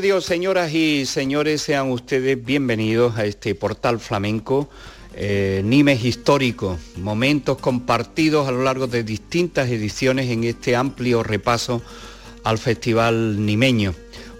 [0.00, 4.68] Dios, señoras y señores, sean ustedes bienvenidos a este portal flamenco,
[5.14, 11.80] eh, Nimes Histórico, momentos compartidos a lo largo de distintas ediciones en este amplio repaso
[12.42, 13.94] al Festival Nimeño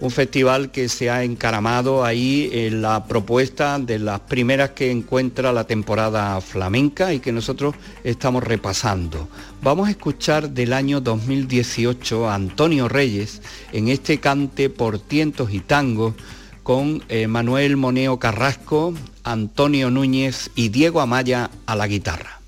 [0.05, 5.51] un festival que se ha encaramado ahí en la propuesta de las primeras que encuentra
[5.51, 7.73] la temporada flamenca y que nosotros
[8.03, 9.27] estamos repasando.
[9.63, 15.59] Vamos a escuchar del año 2018 a Antonio Reyes en este cante por tientos y
[15.59, 16.13] tangos
[16.61, 22.41] con eh, Manuel Moneo Carrasco, Antonio Núñez y Diego Amaya a la guitarra.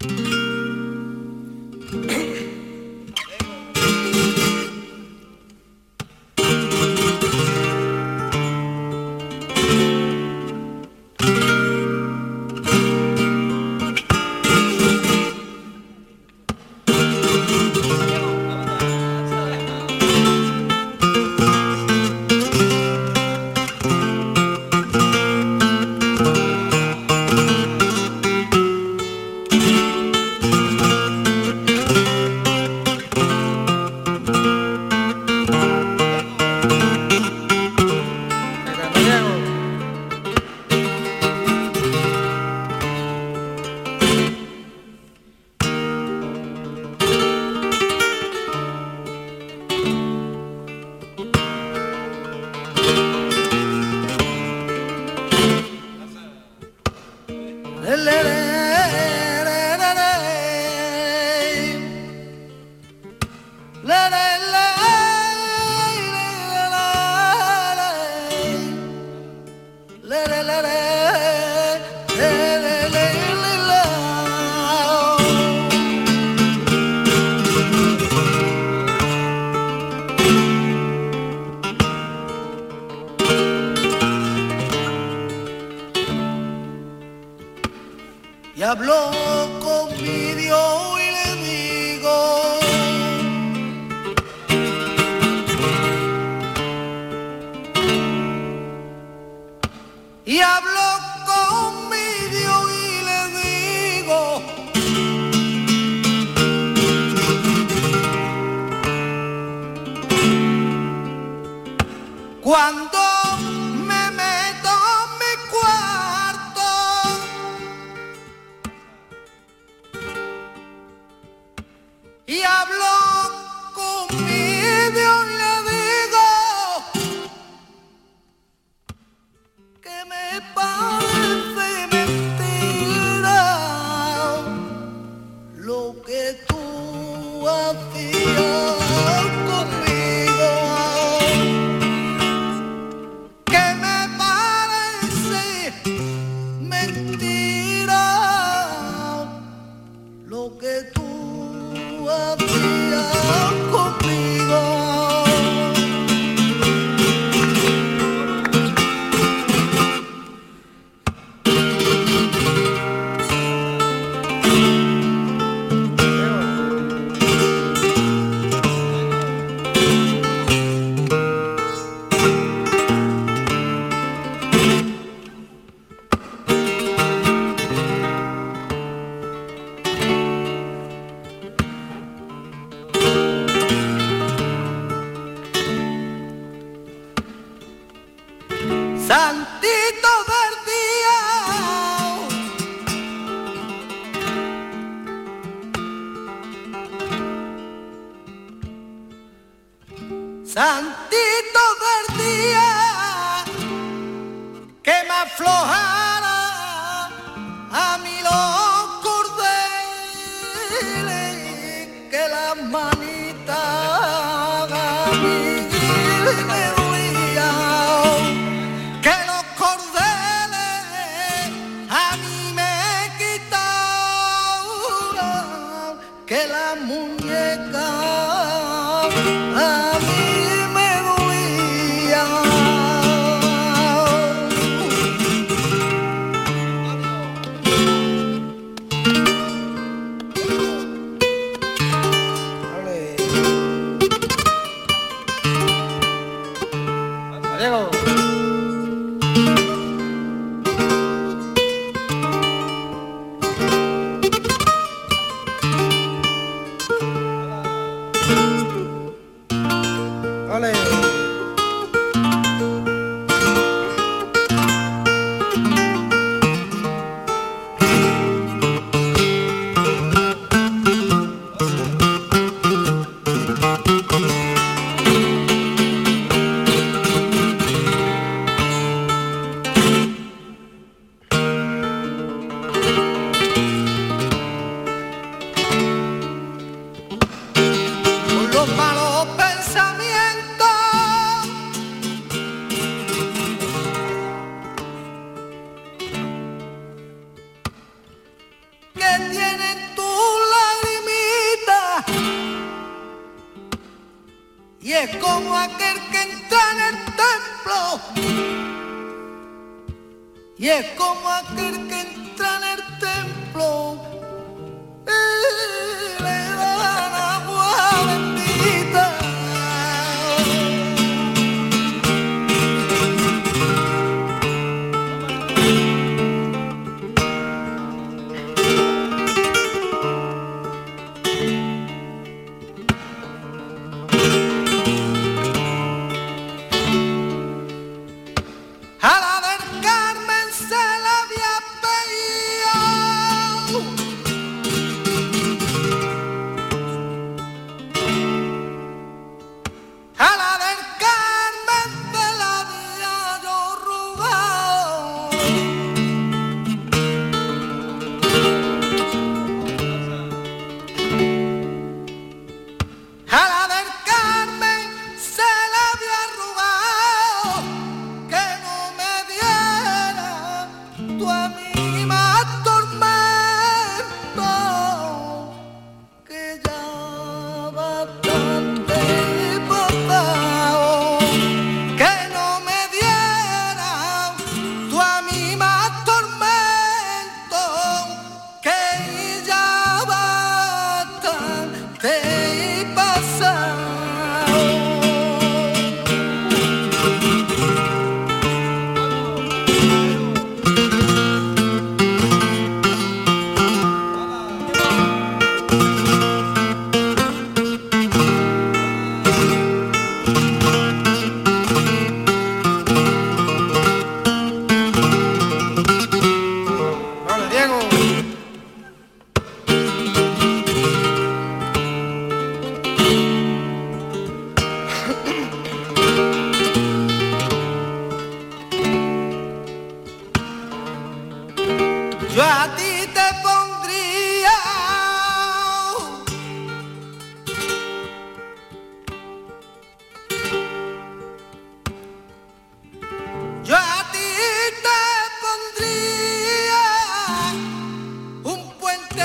[137.77, 138.16] something.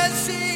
[0.07, 0.52] esse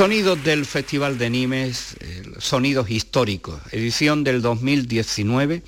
[0.00, 5.62] Sonidos del Festival de Nimes, eh, Sonidos Históricos, edición del 2019,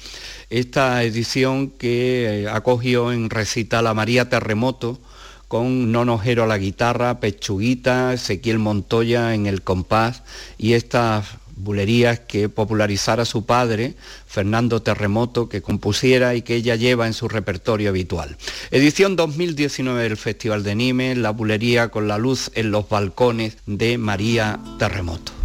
[0.49, 4.99] esta edición que eh, acogió en recital a María Terremoto
[5.49, 10.23] con Nonojero a la guitarra, Pechuguita, Ezequiel Montoya en el compás
[10.57, 11.27] y estas
[11.63, 13.95] bulerías que popularizara su padre,
[14.27, 18.37] Fernando Terremoto, que compusiera y que ella lleva en su repertorio habitual.
[18.71, 23.99] Edición 2019 del Festival de Nimes, la bulería con la luz en los balcones de
[23.99, 25.42] María Terremoto.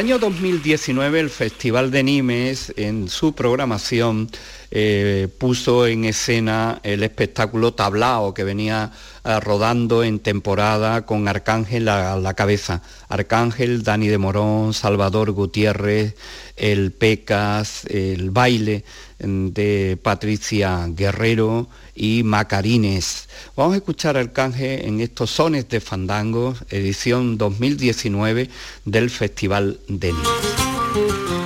[0.00, 4.30] año 2019 el Festival de Nimes en su programación
[4.70, 8.92] eh, puso en escena el espectáculo Tablao que venía
[9.24, 12.80] ah, rodando en temporada con Arcángel a, a la cabeza.
[13.10, 16.14] Arcángel, Dani de Morón, Salvador Gutiérrez,
[16.60, 18.84] el Pecas, el baile
[19.18, 23.28] mm, de Patricia Guerrero y Macarines.
[23.56, 28.50] Vamos a escuchar al canje en estos sones de fandangos, edición 2019
[28.84, 31.39] del Festival de Niños.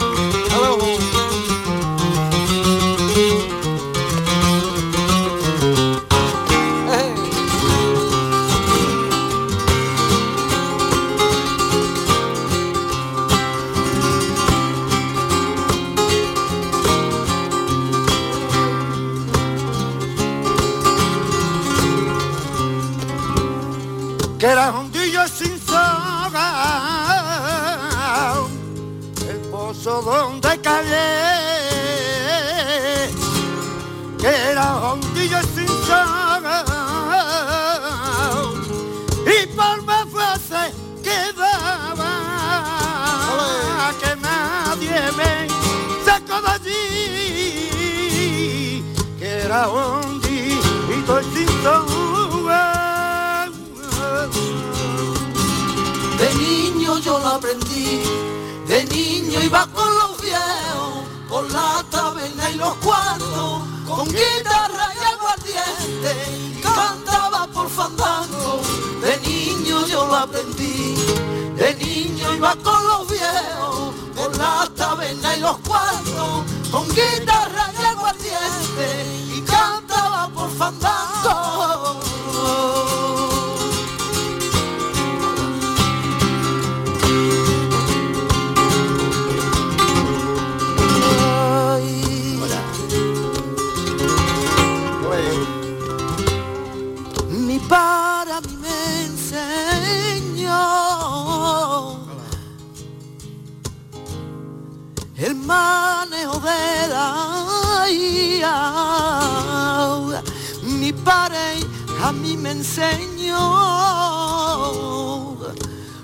[111.04, 111.60] padre
[112.02, 113.38] a mí me enseñó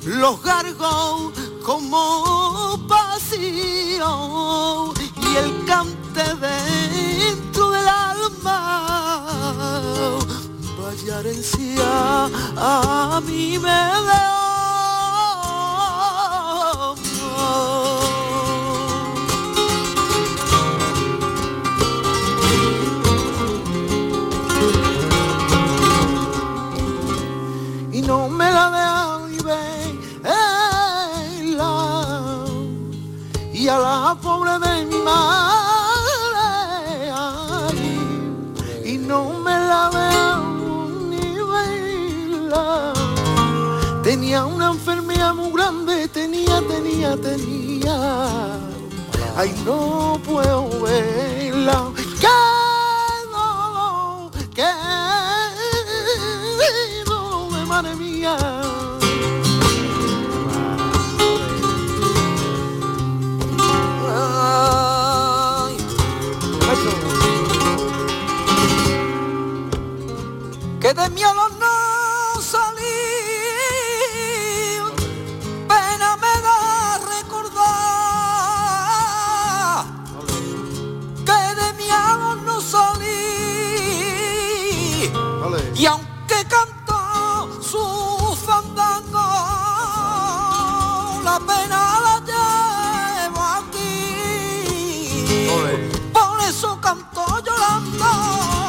[0.04, 1.32] los gargos
[1.64, 3.34] como pasión
[5.22, 8.58] y el cante dentro del alma.
[10.80, 14.39] Vaya herencia a mí me da
[28.50, 29.38] y no me la dejan ni
[31.38, 31.72] verla
[33.52, 36.40] y a la pobre de mi madre
[38.84, 42.92] y no me la dejan ni verla
[44.02, 48.58] tenía una enfermedad muy grande tenía tenía tenía.
[49.36, 51.89] Ay no puedo verla
[70.90, 72.82] Que de miedo no salir,
[75.68, 77.60] pena me da recordar
[81.24, 83.22] que de miedo no salí.
[85.76, 89.28] Y aunque canto su fandango,
[91.22, 93.94] la pena la llevo aquí.
[96.12, 98.59] Por eso canto llorando.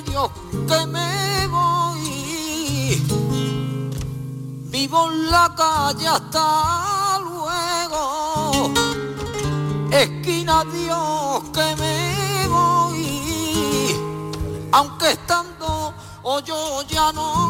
[0.00, 0.30] Dios
[0.68, 1.88] que me voy
[4.70, 8.70] Vivo en la calle hasta luego.
[9.90, 13.96] Esquina Dios que me voy.
[14.72, 17.47] Aunque estando o yo ya no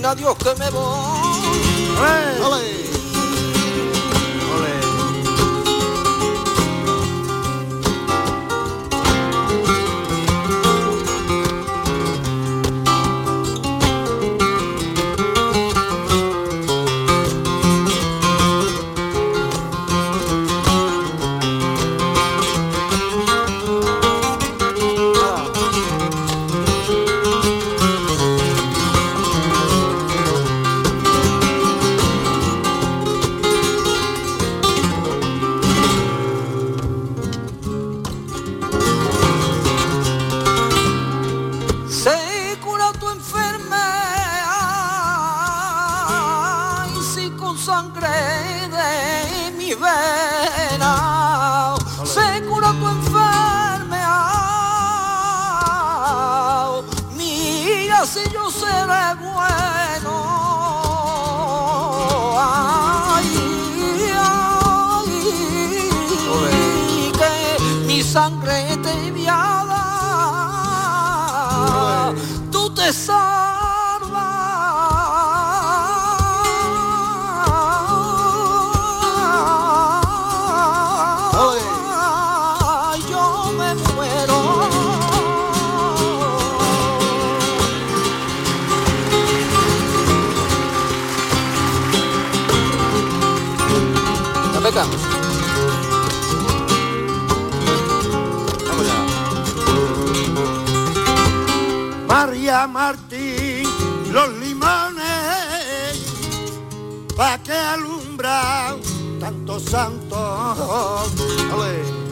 [0.00, 0.90] Dios que me voy.
[73.10, 73.39] song.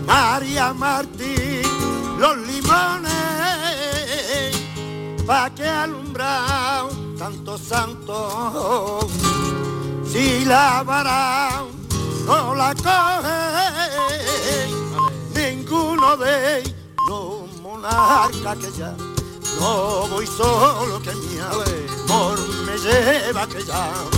[0.09, 1.63] María Martín,
[2.19, 3.13] los limones,
[5.27, 9.07] pa' que alumbran tantos santos.
[10.11, 11.63] Si la vara
[12.27, 13.43] no la coge,
[15.35, 16.63] ninguno de
[17.09, 18.95] los monarcas que ya
[19.61, 24.18] no voy solo que mi amor me lleva que ya.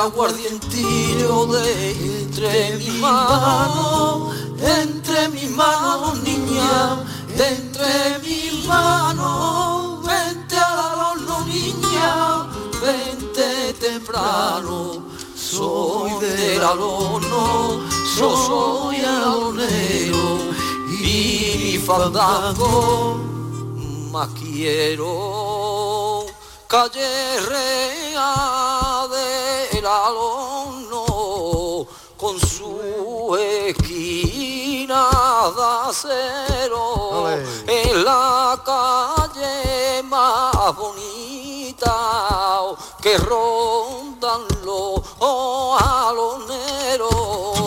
[0.00, 1.90] Daré el aguardientillo de
[2.22, 7.04] entre mis manos, entre mis manos niña,
[7.36, 12.46] entre mis manos, vente a la niña,
[12.80, 15.02] vente temprano,
[15.36, 17.80] soy del alono,
[18.16, 20.38] yo soy alonero
[20.88, 23.18] y mi fandango
[24.12, 26.26] más quiero
[26.70, 28.59] calle rea
[33.30, 35.08] su esquina
[35.56, 41.94] de acero en la calle más bonita
[43.00, 45.00] que rondan los
[45.80, 47.59] aloneros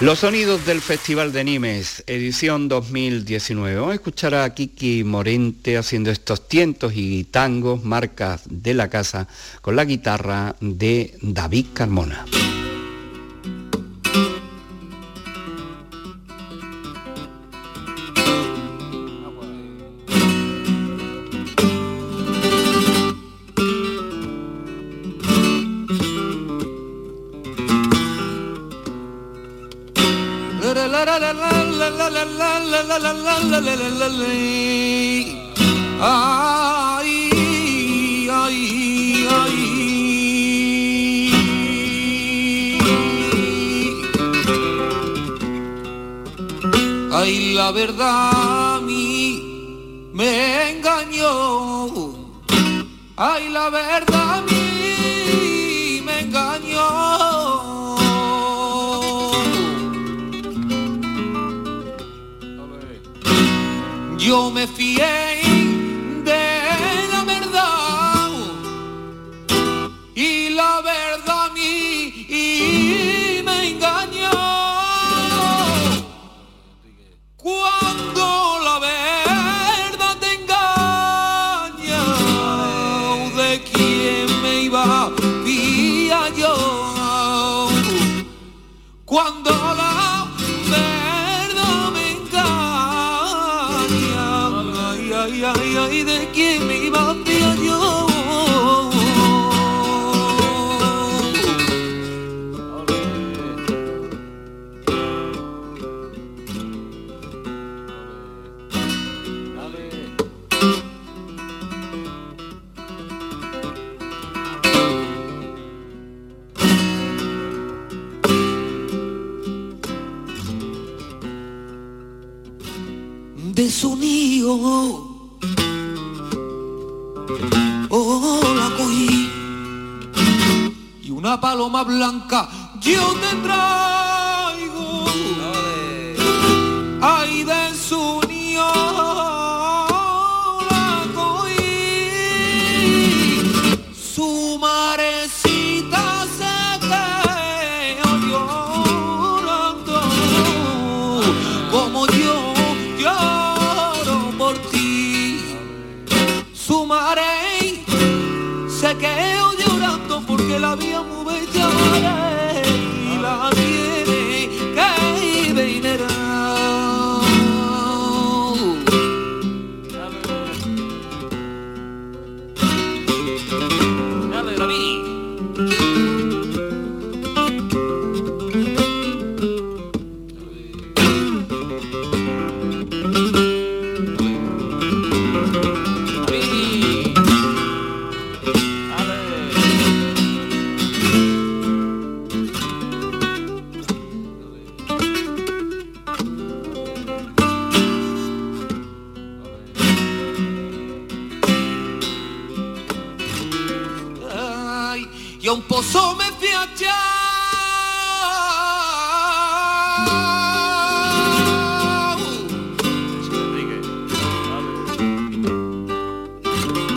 [0.00, 3.76] Los sonidos del Festival de Nimes, edición 2019.
[3.76, 9.28] Vamos a escuchar a Kiki Morente haciendo estos tientos y tangos, marcas de la casa,
[9.60, 12.24] con la guitarra de David Carmona.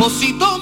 [0.04, 0.53] propósito.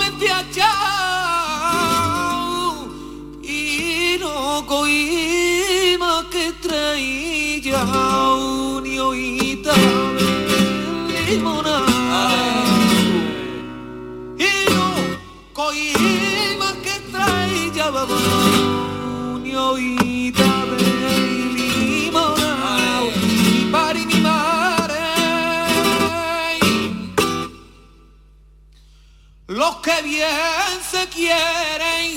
[30.12, 32.10] bien se quieren.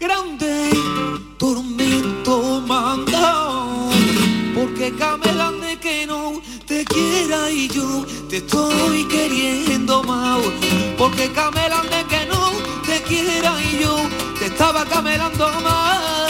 [0.00, 0.70] Grande
[1.38, 3.46] tormento manda,
[4.54, 10.40] porque camelande que no te quiera y yo te estoy queriendo más.
[10.98, 12.42] Porque camelande que no
[12.86, 13.94] te quiera y yo
[14.38, 16.21] te estaba camelando más.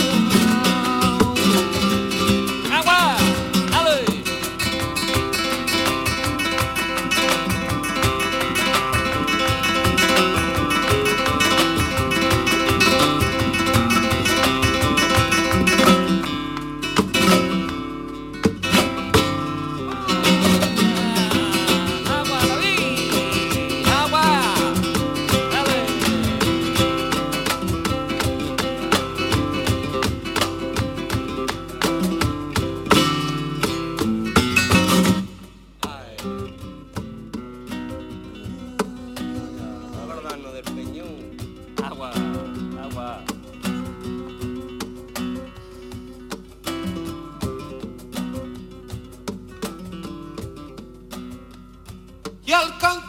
[52.52, 53.01] y alcanza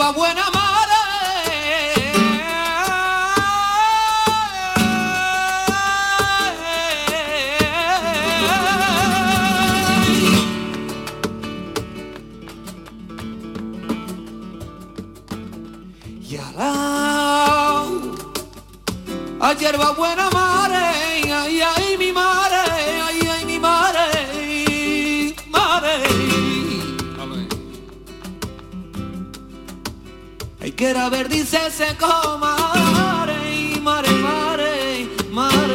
[0.00, 0.59] lleva buena.
[30.80, 32.56] che era verdice se coma
[33.82, 35.68] mare, mare, mare.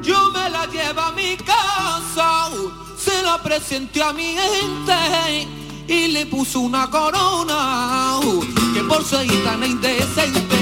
[0.00, 5.48] Yo me la llevo a mi casa, uh, se la presenté a mi gente
[5.88, 8.40] y le puso una corona uh,
[8.72, 10.61] que por su gitana indecente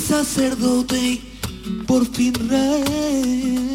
[0.00, 1.20] sacerdote
[1.86, 3.69] por fin rezará.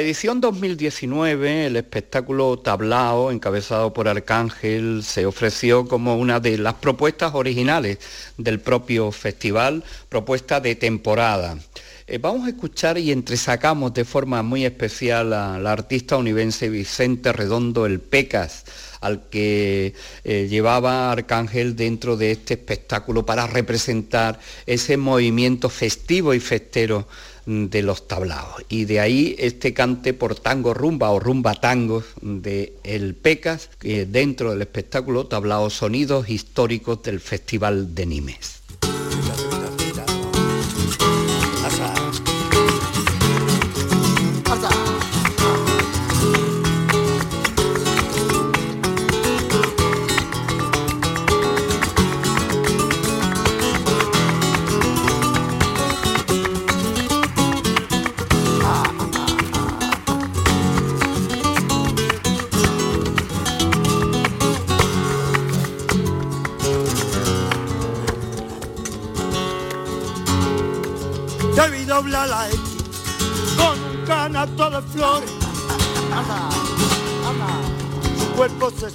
[0.00, 6.72] La edición 2019, el espectáculo Tablao, encabezado por Arcángel, se ofreció como una de las
[6.72, 7.98] propuestas originales
[8.38, 11.58] del propio festival, propuesta de temporada.
[12.06, 17.30] Eh, vamos a escuchar y entresacamos de forma muy especial a la artista univense Vicente
[17.34, 18.64] Redondo El Pecas,
[19.02, 19.92] al que
[20.24, 27.06] eh, llevaba Arcángel dentro de este espectáculo para representar ese movimiento festivo y festero
[27.50, 28.62] de los tablaos.
[28.68, 34.50] Y de ahí este cante por tango rumba o rumba tangos de El Pecas, dentro
[34.50, 38.59] del espectáculo tablao sonidos históricos del Festival de Nimes.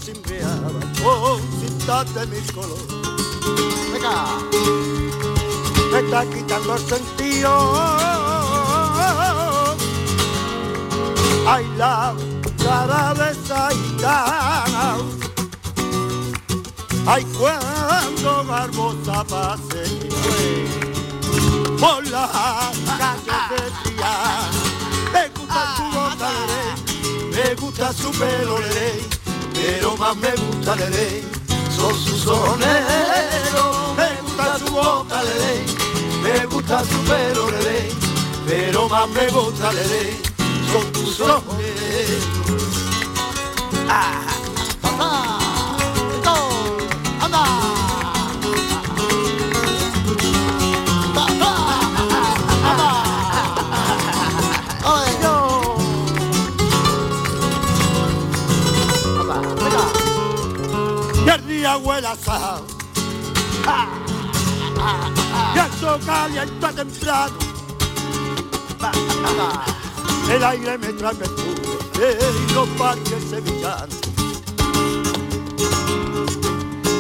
[0.05, 0.69] Cimbreaba
[1.01, 2.85] con cintas de mil colores.
[5.91, 7.73] Me está quitando el sentido.
[11.47, 12.13] Ay, la
[12.63, 14.97] cara de esa gitana.
[17.07, 19.83] Ay, cuando Barbosa pase
[21.79, 24.13] por la calle decía
[25.13, 26.31] me gusta su boca
[27.31, 29.14] me gusta su pelo le
[29.55, 31.23] pero más me gusta le
[31.75, 35.63] son sus ojos negros me gusta su boca le
[36.21, 37.89] me gusta su pelo le
[38.47, 40.17] pero más me gusta le
[40.71, 42.63] son tus ojos negros
[43.89, 44.34] ah,
[61.65, 62.65] y el día huele a asado.
[65.55, 67.33] Y el sol calienta temprano.
[70.29, 71.53] El aire me trae perfume
[72.49, 73.99] y los parques sevillanos.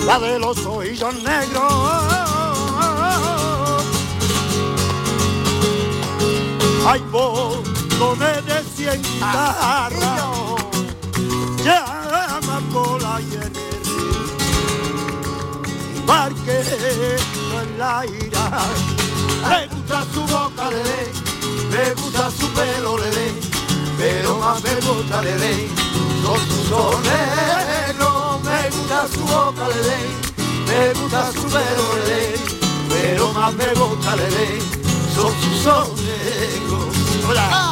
[0.05, 1.73] La de los ojillos negros.
[6.87, 9.91] Hay botones de cien guitarras.
[11.63, 13.64] Llama por la hierba
[16.05, 16.61] parque
[17.61, 18.45] en la ira.
[19.49, 21.25] Me gusta su boca, le
[21.71, 23.33] me gusta su pelo, le
[23.97, 25.69] pero más me gusta, le
[26.21, 28.43] son sus ojos negros.
[28.43, 29.67] Me gusta su boca,
[31.53, 32.35] pelo ley,
[32.89, 34.59] pero más me gusta ley,
[35.13, 37.64] son sus ojos negros.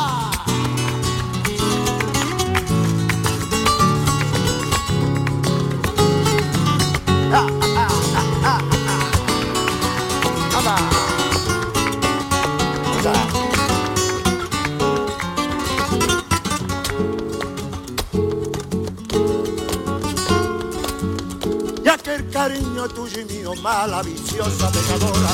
[22.88, 25.30] Tuyo y mío, mala, viciosa, pecadora.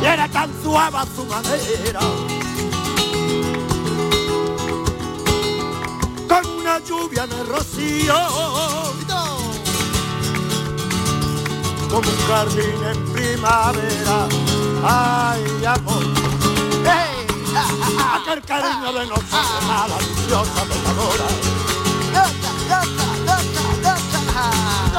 [0.00, 2.00] Y era tan suave su manera.
[6.28, 8.14] Con una lluvia el rocío.
[11.90, 14.28] Como un jardín en primavera.
[14.84, 16.04] Ay, amor.
[18.14, 21.49] Aquel cariño de nosotros, mala, viciosa, pecadora.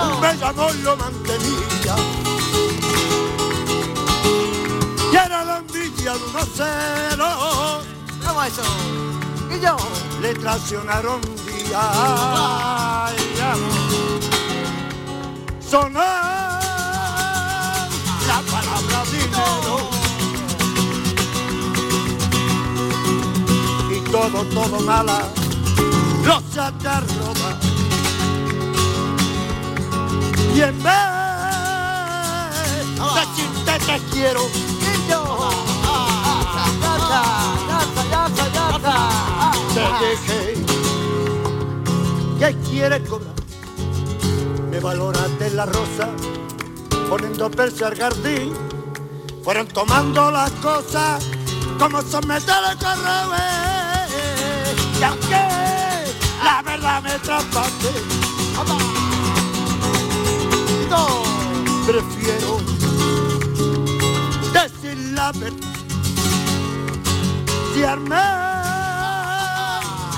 [0.03, 1.95] Un bello amor lo mantenía.
[5.11, 7.85] Y era la envidia de unos celos.
[8.25, 8.63] ¿Cómo eso?
[9.49, 9.75] ¿Y yo?
[10.21, 11.79] Le traicionaron un día.
[11.81, 13.15] Ay,
[18.27, 19.89] la palabra dinero.
[23.89, 25.19] Y todo, todo mala.
[26.25, 27.01] Los saca
[30.53, 30.93] Y en vez
[32.95, 34.41] de decirte te quiero,
[34.81, 35.21] ¿Y yo?
[39.73, 40.39] Te dije
[42.39, 43.33] que quieres cobrar.
[44.69, 46.09] Me valoraste la rosa,
[47.09, 48.53] poniendo perse al jardín.
[49.43, 51.23] Fueron tomando las cosas
[51.79, 53.31] como someter el correo.
[54.99, 55.41] Y aunque
[56.43, 57.17] la verdad me
[61.85, 62.59] prefiero
[64.53, 65.71] decir la verdad.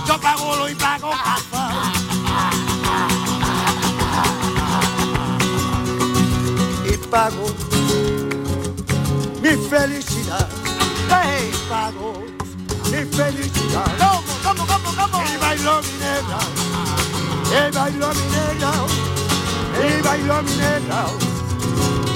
[0.07, 1.71] Yo pago lo y pago casa.
[6.85, 7.45] Y pago
[9.41, 10.49] mi felicidad.
[11.09, 12.13] Hey, Pago
[12.91, 13.91] mi felicidad.
[14.43, 15.23] ¿Cómo, cómo, cómo, cómo?
[15.23, 16.39] Y bailó mi negra,
[17.51, 18.71] y bailó mi negra,
[19.83, 21.05] y bailó mi negra,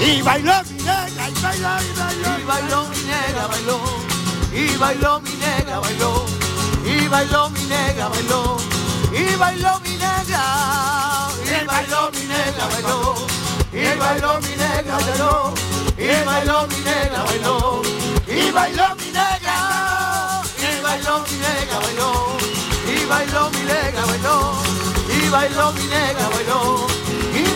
[0.00, 3.88] y bailó mi negra, y bailó, y bailó, Y bailó mi negra, bailó.
[4.52, 6.26] Y bailó mi negra, bailó.
[6.82, 8.56] Y bailó mi negra, bailó.
[9.12, 10.42] Y bailó mi negra.
[11.44, 13.14] Y bailó mi negra, bailó.
[13.72, 15.54] Y bailó mi negra, bailó.
[15.98, 17.82] Y bailó mi negra, bailó.
[18.26, 20.42] Y bailó mi negra.
[20.58, 22.36] Y bailó mi negra, bailó.
[22.86, 24.52] Y bailó mi negra, bailó.
[25.08, 26.97] Y bailó mi negra, bailó.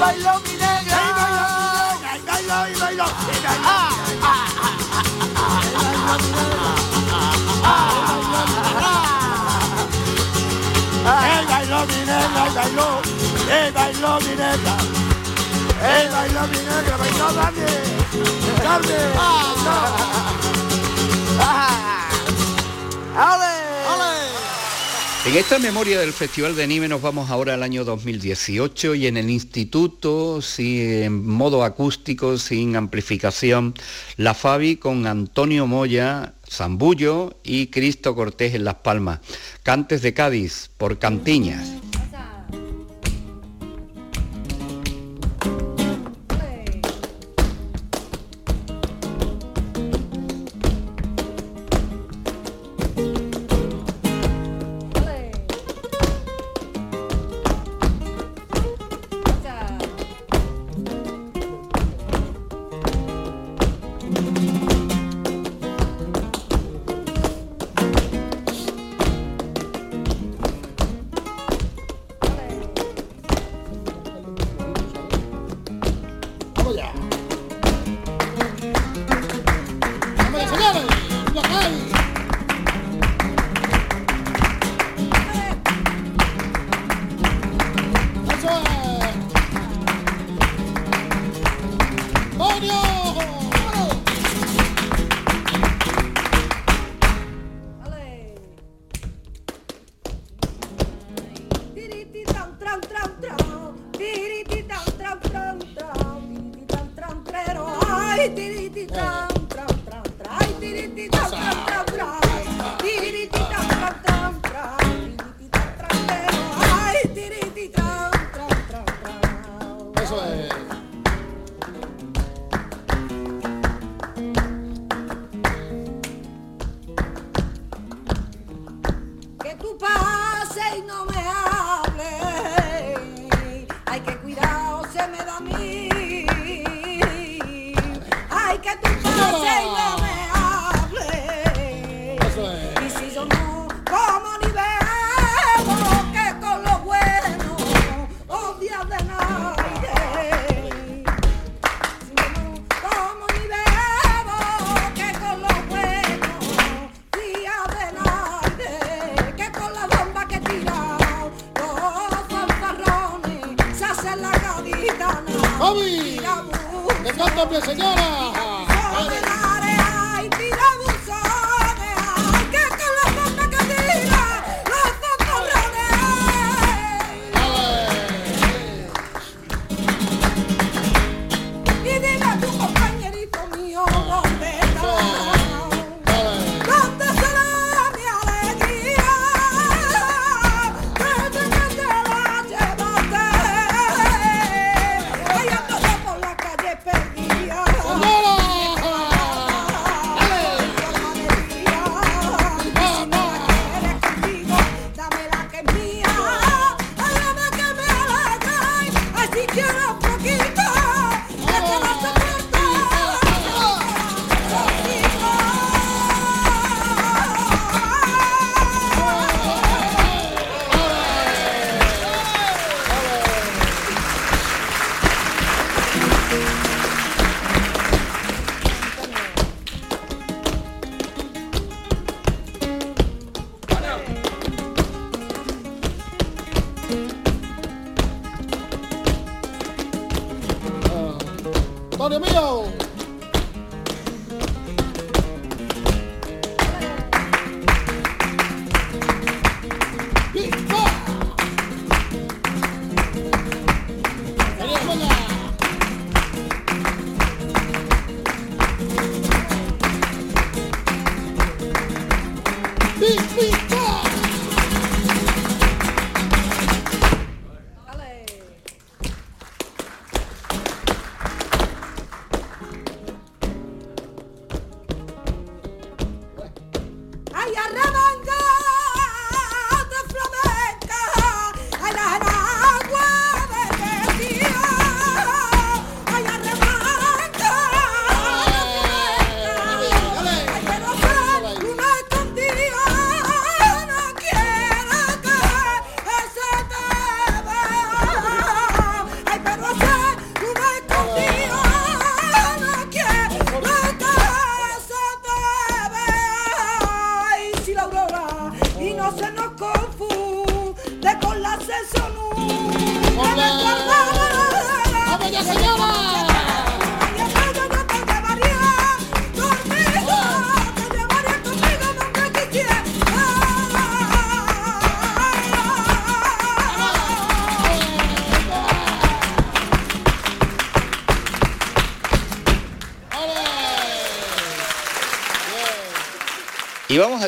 [0.03, 0.99] Bailó mi negra.
[2.17, 3.71] y bailó, y bailó, y bailó.
[11.47, 12.89] Bailó mi negra, bailó,
[13.73, 14.75] bailó mi negra,
[16.11, 17.93] bailó mi negra, bailó también,
[25.25, 29.17] En esta memoria del Festival de Anime nos vamos ahora al año 2018 y en
[29.17, 33.73] el instituto, sí, en modo acústico, sin amplificación,
[34.17, 39.21] la Fabi con Antonio Moya, Zambullo y Cristo Cortés en Las Palmas.
[39.63, 41.69] Cantes de Cádiz por Cantiñas.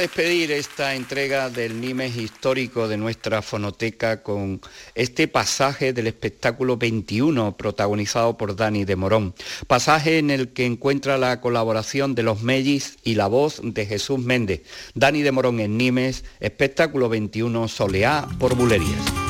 [0.04, 4.60] despedir esta entrega del Nimes histórico de nuestra fonoteca con
[4.94, 9.34] este pasaje del espectáculo 21 protagonizado por Dani de Morón.
[9.66, 14.18] Pasaje en el que encuentra la colaboración de los Mellis y la voz de Jesús
[14.18, 14.60] Méndez.
[14.94, 19.23] Dani de Morón en Nimes, espectáculo 21 Soleá por Bulerías.